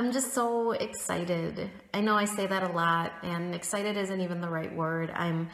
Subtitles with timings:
[0.00, 1.70] I'm just so excited.
[1.92, 5.10] I know I say that a lot, and excited isn't even the right word.
[5.10, 5.50] I'm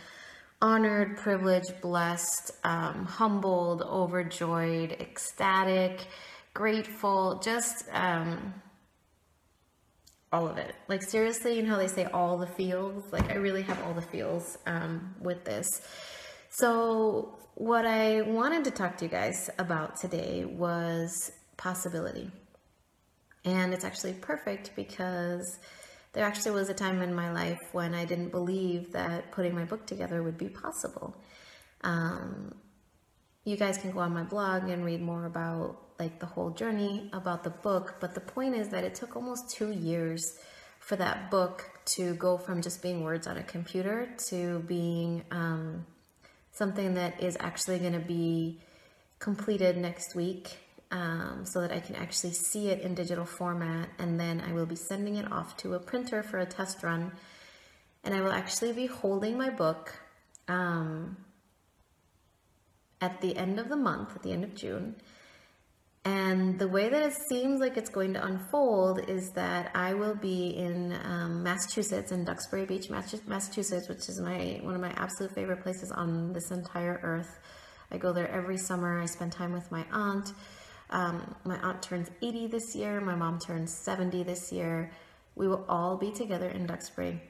[0.62, 6.06] honored, privileged, blessed, um, humbled, overjoyed, ecstatic,
[6.54, 8.54] grateful, just um,
[10.32, 10.76] all of it.
[10.86, 13.02] Like, seriously, you know how they say all the feels?
[13.12, 15.66] Like, I really have all the feels um, with this.
[16.50, 22.30] So, what I wanted to talk to you guys about today was possibility.
[23.46, 25.58] And it's actually perfect because
[26.12, 29.64] there actually was a time in my life when I didn't believe that putting my
[29.64, 31.16] book together would be possible.
[31.82, 32.54] Um,
[33.44, 37.08] you guys can go on my blog and read more about like the whole journey
[37.12, 40.38] about the book, but the point is that it took almost two years
[40.80, 45.86] for that book to go from just being words on a computer to being um,
[46.52, 48.60] something that is actually going to be
[49.20, 50.58] completed next week
[50.90, 54.66] um, so that I can actually see it in digital format and then I will
[54.66, 57.12] be sending it off to a printer for a test run
[58.04, 59.92] and I will actually be holding my book
[60.48, 61.16] um,
[63.00, 64.96] at the end of the month, at the end of June.
[66.04, 70.14] And the way that it seems like it's going to unfold is that I will
[70.14, 75.34] be in um, Massachusetts, in Duxbury Beach, Massachusetts, which is my one of my absolute
[75.34, 77.40] favorite places on this entire earth.
[77.90, 79.00] I go there every summer.
[79.00, 80.32] I spend time with my aunt.
[80.90, 83.00] Um, my aunt turns 80 this year.
[83.00, 84.90] My mom turns 70 this year.
[85.34, 87.20] We will all be together in Duxbury.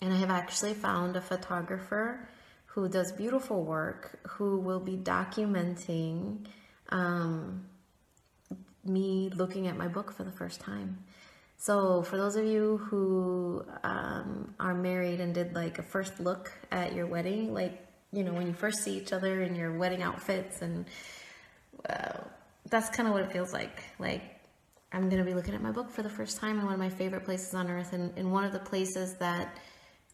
[0.00, 2.28] And I have actually found a photographer
[2.66, 6.46] who does beautiful work who will be documenting
[6.90, 7.64] um,
[8.84, 10.98] me looking at my book for the first time.
[11.58, 16.52] So for those of you who um, are married and did like a first look
[16.70, 20.02] at your wedding, like, you know, when you first see each other in your wedding
[20.02, 20.84] outfits and
[21.88, 22.18] uh,
[22.70, 23.82] that's kind of what it feels like.
[23.98, 24.22] Like
[24.92, 26.80] I'm going to be looking at my book for the first time in one of
[26.80, 29.56] my favorite places on earth and in one of the places that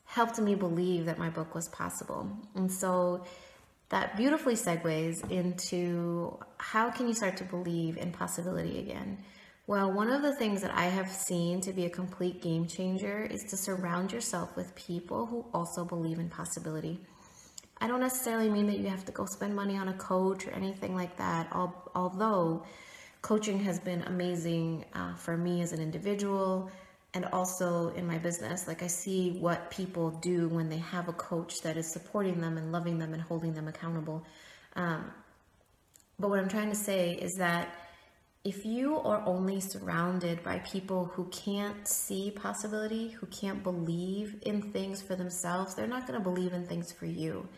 [0.04, 2.28] helped me believe that my book was possible.
[2.54, 3.24] And so
[3.88, 9.19] that beautifully segues into how can you start to believe in possibility again?
[9.66, 13.22] Well, one of the things that I have seen to be a complete game changer
[13.22, 16.98] is to surround yourself with people who also believe in possibility.
[17.82, 20.53] I don't necessarily mean that you have to go spend money on a coach or
[20.53, 22.62] anything like that, although
[23.22, 26.70] coaching has been amazing uh, for me as an individual
[27.12, 28.69] and also in my business.
[28.69, 32.56] Like I see what people do when they have a coach that is supporting them
[32.56, 34.25] and loving them and holding them accountable.
[34.76, 35.10] Um,
[36.20, 37.81] but what I'm trying to say is that
[38.44, 44.60] if you are only surrounded by people who can't see possibility, who can't believe in
[44.72, 47.48] things for themselves, they're not going to believe in things for you.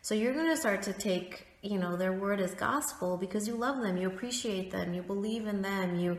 [0.00, 3.54] So you're going to start to take, you know, their word as gospel because you
[3.54, 6.18] love them, you appreciate them, you believe in them, you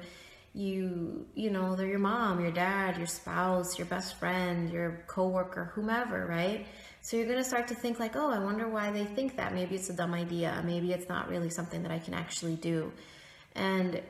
[0.56, 5.72] you you know, they're your mom, your dad, your spouse, your best friend, your coworker,
[5.74, 6.68] whomever, right?
[7.02, 9.56] So you're going to start to think like, "Oh, I wonder why they think that.
[9.56, 10.62] Maybe it's a dumb idea.
[10.64, 12.92] Maybe it's not really something that I can actually do."
[13.56, 14.02] And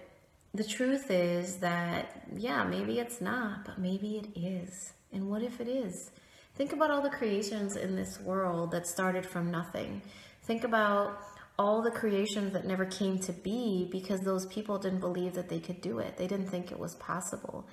[0.54, 4.94] the truth is that yeah, maybe it's not, but maybe it is.
[5.12, 6.12] And what if it is?
[6.56, 10.02] Think about all the creations in this world that started from nothing.
[10.44, 11.20] Think about
[11.58, 15.60] all the creations that never came to be because those people didn't believe that they
[15.60, 16.18] could do it.
[16.18, 17.68] They didn't think it was possible.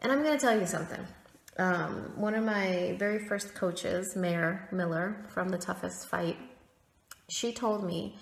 [0.00, 1.04] And I'm going to tell you something.
[1.56, 6.36] Um, one of my very first coaches, Mayor Miller from The Toughest Fight,
[7.28, 8.16] she told me,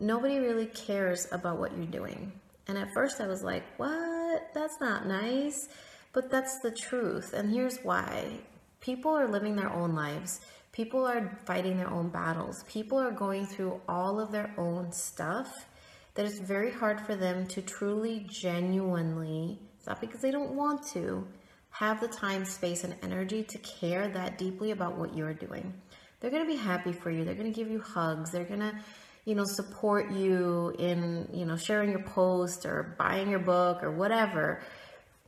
[0.00, 2.32] nobody really cares about what you're doing.
[2.68, 4.48] And at first I was like, what?
[4.54, 5.68] That's not nice.
[6.12, 7.32] But that's the truth.
[7.32, 8.40] And here's why
[8.80, 10.40] people are living their own lives.
[10.72, 12.64] People are fighting their own battles.
[12.68, 15.66] People are going through all of their own stuff
[16.14, 20.86] that it's very hard for them to truly, genuinely, it's not because they don't want
[20.86, 21.26] to,
[21.70, 25.72] have the time, space, and energy to care that deeply about what you're doing.
[26.20, 27.24] They're to be happy for you.
[27.24, 28.30] They're to give you hugs.
[28.30, 28.78] They're to,
[29.24, 33.90] you know, support you in, you know, sharing your post or buying your book or
[33.90, 34.60] whatever.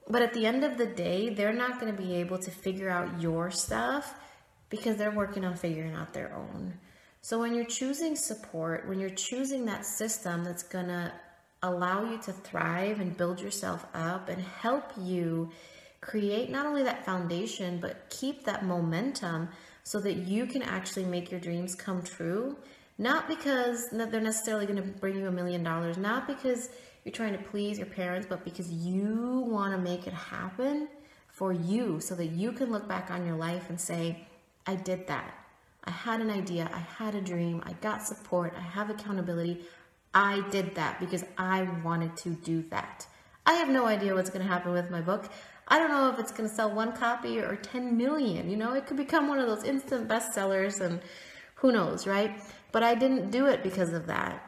[0.08, 2.90] But at the end of the day, they're not going to be able to figure
[2.90, 4.14] out your stuff
[4.68, 6.74] because they're working on figuring out their own.
[7.22, 11.12] So when you're choosing support, when you're choosing that system that's going to
[11.62, 15.50] allow you to thrive and build yourself up and help you
[16.02, 19.48] create not only that foundation, but keep that momentum
[19.84, 22.56] so that you can actually make your dreams come true.
[22.96, 26.70] Not because they're necessarily going to bring you a million dollars, not because
[27.04, 30.88] you're trying to please your parents, but because you want to make it happen
[31.28, 34.26] for you so that you can look back on your life and say,
[34.66, 35.34] I did that.
[35.82, 36.70] I had an idea.
[36.72, 37.62] I had a dream.
[37.66, 38.54] I got support.
[38.56, 39.64] I have accountability.
[40.14, 43.06] I did that because I wanted to do that.
[43.44, 45.28] I have no idea what's going to happen with my book.
[45.68, 48.48] I don't know if it's going to sell one copy or 10 million.
[48.48, 51.00] You know, it could become one of those instant bestsellers and
[51.56, 52.38] who knows, right?
[52.74, 54.42] But I didn't do it because of that.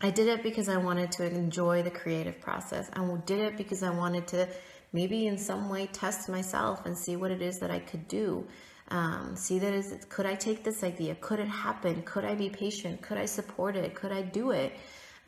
[0.00, 2.88] I did it because I wanted to enjoy the creative process.
[2.94, 4.48] I did it because I wanted to
[4.94, 8.46] maybe in some way test myself and see what it is that I could do.
[8.88, 11.14] Um, see that is, could I take this idea?
[11.16, 12.00] Could it happen?
[12.06, 13.02] Could I be patient?
[13.02, 13.94] Could I support it?
[13.94, 14.72] Could I do it?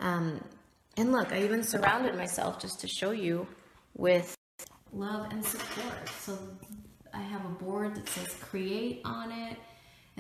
[0.01, 0.43] Um,
[0.97, 3.47] and look, I even surrounded myself just to show you
[3.95, 4.35] with
[4.91, 6.09] love and support.
[6.19, 6.39] So
[7.13, 9.59] I have a board that says create on it,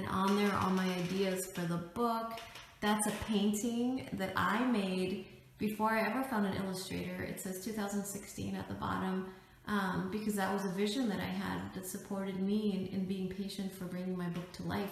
[0.02, 2.40] and on there are my ideas for the book.
[2.80, 5.26] That's a painting that I made
[5.58, 7.22] before I ever found an illustrator.
[7.22, 9.32] It says 2016 at the bottom
[9.68, 13.28] um, because that was a vision that I had that supported me in, in, being
[13.28, 14.90] patient for bringing my book to life.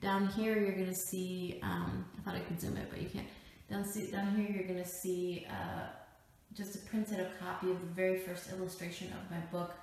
[0.00, 3.26] Down here, you're to see, um, I thought I could zoom it, but you can't.
[3.68, 5.86] Down, see, down here, you're to see uh,
[6.54, 9.74] just a printed copy of the very first illustration of my book.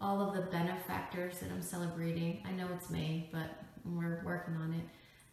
[0.00, 2.42] All of the benefactors that I'm celebrating.
[2.44, 3.50] I know it's May, but
[3.84, 4.84] we're working on it.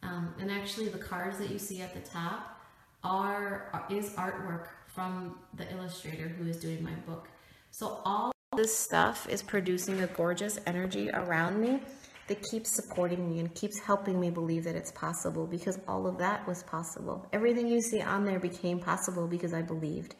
[0.02, 2.60] Um, and actually, the cards that you see at the top
[3.04, 7.28] are is artwork from the illustrator who is doing my book.
[7.70, 11.80] So all this stuff is producing a gorgeous energy around me
[12.28, 16.18] that keeps supporting me and keeps helping me believe that it's possible because all of
[16.18, 17.26] that was possible.
[17.32, 20.14] Everything you see on there became possible because I believed.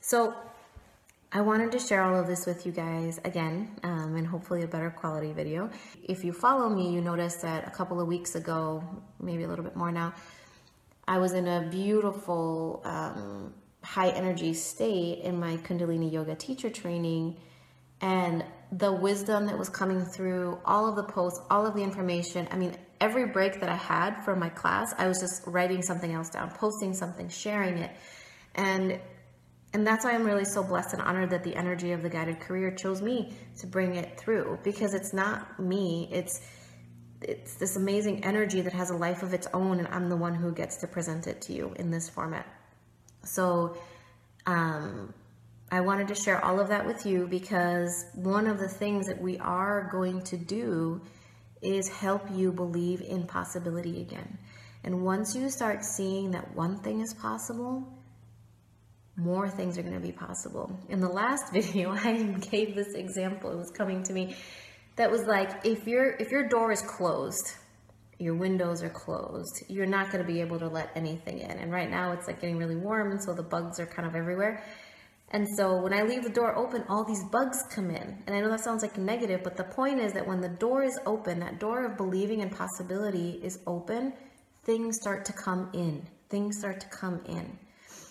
[0.00, 0.34] So
[1.36, 4.66] I wanted to share all of this with you guys again um, and hopefully a
[4.66, 5.68] better quality video.
[6.02, 8.82] If you follow me, you noticed that a couple of weeks ago,
[9.20, 10.14] maybe a little bit more now,
[11.06, 13.52] I was in a beautiful um,
[13.82, 17.36] high energy state in my Kundalini Yoga teacher training.
[18.00, 18.42] And
[18.72, 22.48] the wisdom that was coming through, all of the posts, all of the information.
[22.50, 26.14] I mean, every break that I had from my class, I was just writing something
[26.14, 27.90] else down, posting something, sharing it.
[28.54, 28.98] And
[29.72, 32.40] and that's why I'm really so blessed and honored that the energy of the guided
[32.40, 36.40] career chose me to bring it through because it's not me, it's
[37.22, 40.34] it's this amazing energy that has a life of its own and I'm the one
[40.34, 42.46] who gets to present it to you in this format.
[43.24, 43.76] So
[44.46, 45.14] um,
[45.70, 49.20] I wanted to share all of that with you because one of the things that
[49.20, 51.00] we are going to do
[51.62, 54.38] is help you believe in possibility again.
[54.84, 57.92] And once you start seeing that one thing is possible,
[59.16, 60.78] more things are going to be possible.
[60.88, 63.50] In the last video, I gave this example.
[63.50, 64.36] It was coming to me
[64.96, 67.56] that was like if your if your door is closed
[68.18, 71.50] your windows are closed, you're not going to be able to let anything in.
[71.50, 74.14] And right now it's like getting really warm, and so the bugs are kind of
[74.14, 74.64] everywhere.
[75.30, 78.22] And so when I leave the door open, all these bugs come in.
[78.26, 80.84] And I know that sounds like negative, but the point is that when the door
[80.84, 84.12] is open, that door of believing and possibility is open,
[84.64, 86.06] things start to come in.
[86.30, 87.58] Things start to come in.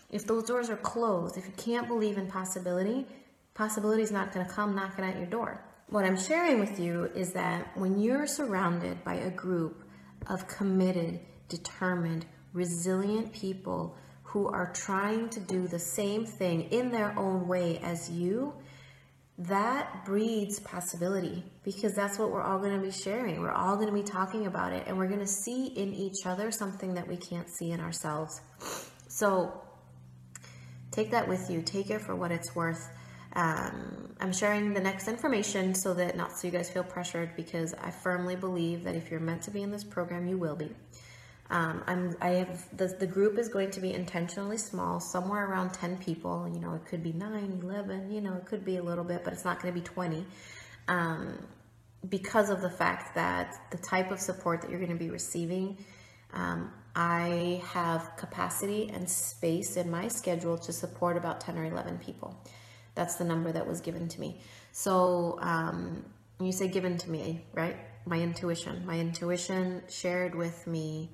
[0.10, 3.06] If those doors are closed, if you can't believe in possibility,
[3.54, 5.64] possibility is not going to come knocking at your door.
[5.90, 9.84] What I'm sharing with you is that when you're surrounded by a group
[10.28, 17.18] of committed, determined, resilient people who are trying to do the same thing in their
[17.18, 18.54] own way as you,
[19.38, 23.42] that breeds possibility because that's what we're all going to be sharing.
[23.42, 26.26] We're all going to be talking about it and we're going to see in each
[26.26, 28.42] other something that we can't see in ourselves.
[29.08, 29.62] So
[30.96, 32.90] take that with you, take it for what it's worth.
[33.34, 37.74] Um, I'm sharing the next information so that not so you guys feel pressured because
[37.74, 40.70] I firmly believe that if you're meant to be in this program, you will be.
[41.50, 45.74] Um, I'm, I have, the, the group is going to be intentionally small, somewhere around
[45.74, 46.50] 10 people.
[46.52, 49.24] You know, it could be 9, 11, you know, it could be a little bit,
[49.24, 50.26] but it's not going to be 20.
[50.88, 51.38] Um,
[52.10, 55.78] because of the fact that the type of support that you're going to be receiving,
[56.34, 61.98] um, I have capacity and space in my schedule to support about 10 or 11
[62.00, 62.40] people.
[62.96, 64.40] That's the number that was given to me.
[64.72, 66.06] So um,
[66.40, 67.76] you say given to me, right?
[68.06, 68.86] My intuition.
[68.86, 71.10] My intuition shared with me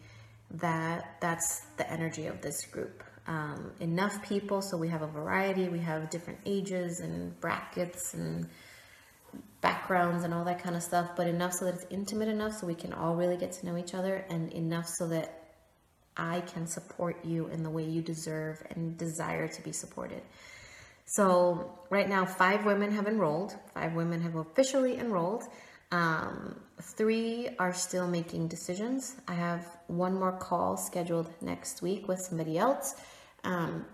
[0.52, 3.04] that that's the energy of this group.
[3.26, 5.70] Um, enough people, so we have a variety.
[5.70, 8.48] We have different ages and brackets and
[9.62, 12.68] backgrounds and all that kind of stuff, but enough so that it's intimate enough so
[12.68, 15.41] we can all really get to know each other, and enough so that
[16.18, 20.22] I can support you in the way you deserve and desire to be supported.
[21.06, 23.56] So right now, five women have enrolled.
[23.74, 25.44] Five women have officially enrolled.
[25.92, 29.16] Um, three are still making decisions.
[29.28, 32.96] I have one more call scheduled next week with somebody else.
[33.44, 33.86] Um,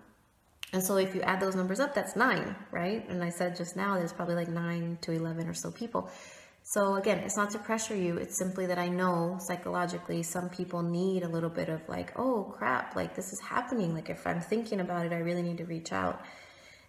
[0.74, 3.08] and so if you add those numbers up, that's nine, right?
[3.10, 6.10] And I said just now, there's probably like nine to 11 or so people.
[6.70, 8.18] So again, it's not to pressure you.
[8.18, 12.54] It's simply that I know psychologically some people need a little bit of like, oh
[12.58, 13.94] crap, like this is happening.
[13.94, 16.26] Like if I'm thinking about it, I really need to reach out.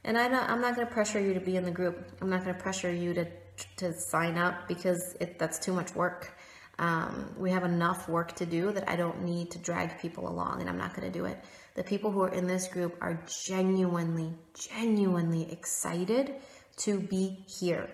[0.03, 2.11] And I I'm not going to pressure you to be in the group.
[2.21, 3.29] I'm not going to pressure you to
[3.77, 6.37] to sign up because it, that's too much work.
[6.81, 10.61] Um, we have enough work to do that I don't need to drag people along,
[10.61, 11.39] and I'm not going to do it.
[11.77, 16.35] The people who are in this group are genuinely, genuinely excited
[16.79, 17.89] to be here.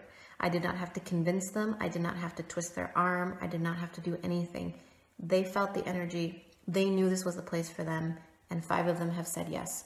[0.45, 1.75] I did not have to convince them.
[1.81, 3.39] I did not have to twist their arm.
[3.41, 4.75] I did not have to do anything.
[5.19, 6.45] They felt the energy.
[6.69, 8.19] They knew this was the place for them,
[8.51, 9.85] and five of them have said yes.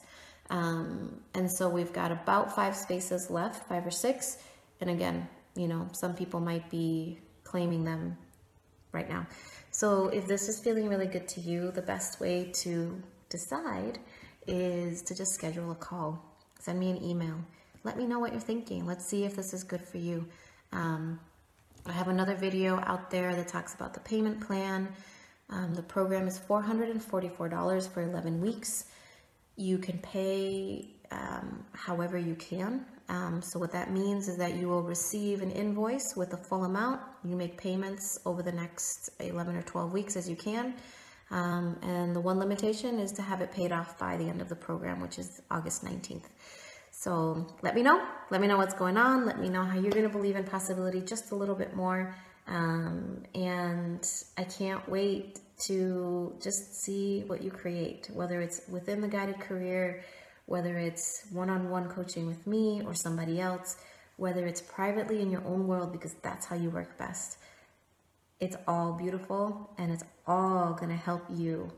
[0.49, 4.39] Um, and so we've got about five spaces left, five or six.
[4.81, 8.17] And again, you know, some people might be claiming them
[8.91, 9.27] right now.
[9.71, 13.99] So if this is feeling really good to you, the best way to decide
[14.45, 16.21] is to just schedule a call.
[16.59, 17.37] Send me an email.
[17.85, 18.85] Let me know what you're thinking.
[18.85, 20.27] Let's see if this is good for you.
[20.71, 21.19] Um,
[21.85, 24.89] I have another video out there that talks about the payment plan.
[25.49, 28.85] Um, the program is $444 for 11 weeks.
[29.55, 32.85] You can pay um, however you can.
[33.09, 36.65] Um, so what that means is that you will receive an invoice with the full
[36.65, 37.01] amount.
[37.23, 40.75] You make payments over the next 11 or 12 weeks as you can.
[41.31, 44.49] Um, and the one limitation is to have it paid off by the end of
[44.49, 46.25] the program, which is August 19th.
[46.99, 48.05] So let me know.
[48.29, 49.25] Let me know what's going on.
[49.25, 52.13] Let me know how you're going to believe in possibility just a little bit more.
[52.45, 54.05] Um, and
[54.37, 60.03] I can't wait to just see what you create, whether it's within the guided career,
[60.45, 63.77] whether it's one on one coaching with me or somebody else,
[64.17, 67.37] whether it's privately in your own world, because that's how you work best.
[68.41, 71.71] It's all beautiful and it's all going to help you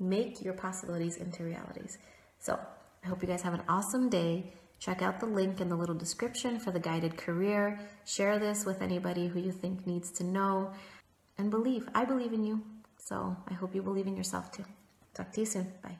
[0.00, 1.96] make your possibilities into realities.
[2.40, 2.58] So
[3.04, 4.52] I hope you guys have an awesome day.
[4.84, 7.80] Check out the link in the little description for the guided career.
[8.04, 10.72] Share this with anybody who you think needs to know.
[11.38, 11.88] And believe.
[11.94, 12.62] I believe in you.
[12.98, 14.66] So I hope you believe in yourself too.
[15.14, 15.72] Talk to you soon.
[15.82, 15.96] Bye.